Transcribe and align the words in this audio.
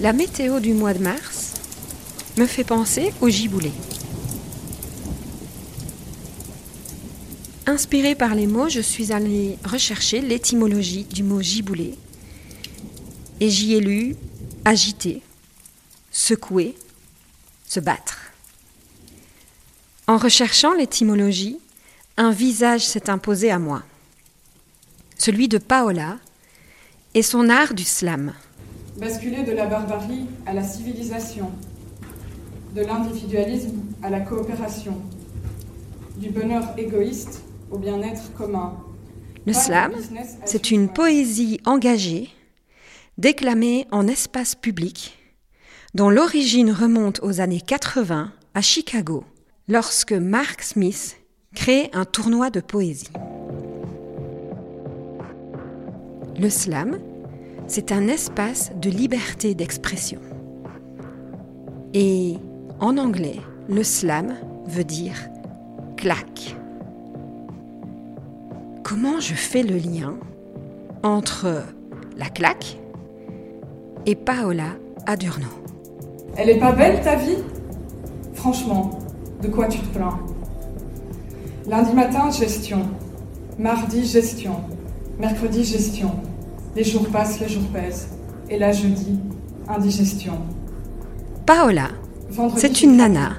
La 0.00 0.12
météo 0.12 0.60
du 0.60 0.72
mois 0.72 0.94
de 0.94 1.02
mars 1.02 1.52
me 2.36 2.46
fait 2.46 2.64
penser 2.64 3.12
au 3.20 3.28
giboulé. 3.28 3.70
Inspirée 7.66 8.14
par 8.14 8.34
les 8.34 8.46
mots, 8.46 8.68
je 8.68 8.80
suis 8.80 9.12
allée 9.12 9.58
rechercher 9.64 10.20
l'étymologie 10.20 11.04
du 11.04 11.22
mot 11.22 11.40
giboulé 11.40 11.96
et 13.40 13.48
j'y 13.48 13.74
ai 13.74 13.80
lu 13.80 14.16
agiter, 14.64 15.22
secouer, 16.10 16.74
se 17.66 17.80
battre. 17.80 18.32
En 20.06 20.16
recherchant 20.16 20.74
l'étymologie, 20.74 21.58
un 22.16 22.30
visage 22.30 22.86
s'est 22.86 23.08
imposé 23.08 23.50
à 23.50 23.58
moi, 23.58 23.82
celui 25.16 25.48
de 25.48 25.58
Paola 25.58 26.18
et 27.14 27.22
son 27.22 27.48
art 27.48 27.74
du 27.74 27.84
slam 27.84 28.32
basculer 28.96 29.42
de 29.42 29.52
la 29.52 29.66
barbarie 29.66 30.26
à 30.46 30.52
la 30.52 30.62
civilisation, 30.62 31.50
de 32.74 32.82
l'individualisme 32.82 33.80
à 34.02 34.10
la 34.10 34.20
coopération, 34.20 35.00
du 36.16 36.30
bonheur 36.30 36.62
égoïste 36.76 37.42
au 37.70 37.78
bien-être 37.78 38.32
commun. 38.34 38.74
Le 39.46 39.52
slam, 39.52 39.92
c'est 40.44 40.70
une 40.70 40.88
poésie 40.88 41.60
engagée, 41.64 42.28
déclamée 43.18 43.86
en 43.90 44.06
espace 44.06 44.54
public, 44.54 45.18
dont 45.94 46.10
l'origine 46.10 46.70
remonte 46.70 47.20
aux 47.22 47.40
années 47.40 47.60
80 47.60 48.32
à 48.54 48.60
Chicago, 48.60 49.24
lorsque 49.68 50.12
Mark 50.12 50.62
Smith 50.62 51.16
crée 51.54 51.90
un 51.92 52.04
tournoi 52.04 52.50
de 52.50 52.60
poésie. 52.60 53.10
Le 56.38 56.48
slam 56.48 56.98
c'est 57.66 57.90
un 57.90 58.06
espace 58.08 58.72
de 58.76 58.90
liberté 58.90 59.54
d'expression. 59.54 60.20
Et 61.94 62.36
en 62.80 62.98
anglais, 62.98 63.36
le 63.68 63.82
slam 63.82 64.34
veut 64.66 64.84
dire 64.84 65.16
claque. 65.96 66.56
Comment 68.82 69.20
je 69.20 69.32
fais 69.32 69.62
le 69.62 69.76
lien 69.76 70.16
entre 71.02 71.62
la 72.18 72.26
claque 72.26 72.78
et 74.04 74.16
Paola 74.16 74.76
Adurno? 75.06 75.48
Elle 76.36 76.50
est 76.50 76.58
pas 76.58 76.72
belle 76.72 77.00
ta 77.02 77.16
vie? 77.16 77.38
Franchement, 78.34 78.98
de 79.40 79.48
quoi 79.48 79.68
tu 79.68 79.78
te 79.78 79.96
plains? 79.96 80.18
Lundi 81.66 81.94
matin, 81.94 82.30
gestion. 82.30 82.80
Mardi, 83.58 84.04
gestion. 84.04 84.56
Mercredi, 85.18 85.64
gestion. 85.64 86.10
Les 86.74 86.84
jours 86.84 87.08
passent, 87.08 87.38
les 87.40 87.48
jours 87.48 87.68
pèsent. 87.72 88.08
Et 88.48 88.58
là, 88.58 88.72
je 88.72 88.86
dis 88.86 89.18
indigestion. 89.68 90.38
Paola, 91.46 91.90
c'est 92.56 92.82
une 92.82 92.96
nana 92.96 93.38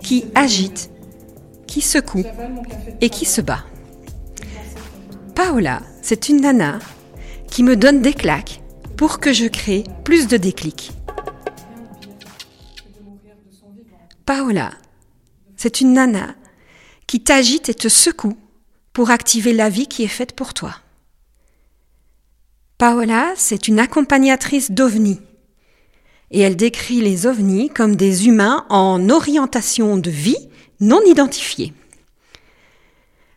qui 0.00 0.24
agite, 0.34 0.90
qui 1.66 1.80
secoue 1.80 2.24
et 3.00 3.10
qui 3.10 3.24
se 3.24 3.40
bat. 3.40 3.64
Paola, 5.34 5.82
c'est 6.02 6.28
une 6.28 6.40
nana 6.40 6.78
qui 7.48 7.62
me 7.62 7.76
donne 7.76 8.00
des 8.00 8.14
claques 8.14 8.62
pour 8.96 9.20
que 9.20 9.32
je 9.32 9.46
crée 9.46 9.84
plus 10.04 10.26
de 10.26 10.36
déclics. 10.36 10.92
Paola, 14.24 14.70
c'est 15.56 15.80
une 15.80 15.94
nana 15.94 16.34
qui 17.06 17.20
t'agite 17.22 17.68
et 17.68 17.74
te 17.74 17.88
secoue 17.88 18.36
pour 18.92 19.10
activer 19.10 19.52
la 19.52 19.68
vie 19.68 19.86
qui 19.86 20.04
est 20.04 20.08
faite 20.08 20.34
pour 20.34 20.54
toi. 20.54 20.74
Paola, 22.78 23.32
c'est 23.36 23.68
une 23.68 23.78
accompagnatrice 23.78 24.72
d'ovnis. 24.72 25.20
Et 26.32 26.40
elle 26.40 26.56
décrit 26.56 27.00
les 27.00 27.26
ovnis 27.26 27.68
comme 27.68 27.94
des 27.94 28.26
humains 28.26 28.66
en 28.68 29.08
orientation 29.10 29.96
de 29.96 30.10
vie 30.10 30.48
non 30.80 31.00
identifiée. 31.06 31.72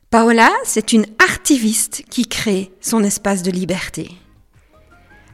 Paola, 0.09 0.50
c'est 0.64 0.92
une 0.92 1.06
artiviste 1.20 2.03
qui 2.09 2.26
crée 2.28 2.72
son 2.81 3.03
espace 3.03 3.44
de 3.44 3.52
liberté. 3.52 4.09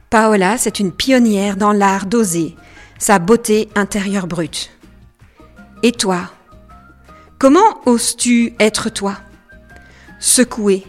Paola, 0.09 0.57
c'est 0.57 0.79
une 0.79 0.91
pionnière 0.91 1.55
dans 1.55 1.71
l'art 1.71 2.05
d'oser, 2.05 2.55
sa 2.99 3.19
beauté 3.19 3.69
intérieure 3.75 4.27
brute. 4.27 4.71
Et 5.81 5.91
toi 5.93 6.31
Comment 7.39 7.81
oses-tu 7.85 8.53
être 8.59 8.89
toi? 8.89 9.17
Secouer, 10.19 10.85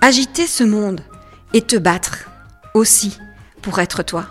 agiter 0.00 0.46
ce 0.46 0.64
monde 0.64 1.00
et 1.52 1.62
te 1.62 1.76
battre? 1.76 2.25
Aussi 2.76 3.18
pour 3.62 3.78
être 3.78 4.02
toi. 4.02 4.26